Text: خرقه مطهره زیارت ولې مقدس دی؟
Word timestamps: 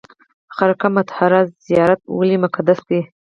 خرقه 0.55 0.87
مطهره 0.97 1.41
زیارت 1.67 1.99
ولې 2.17 2.37
مقدس 2.43 2.79
دی؟ 2.89 3.01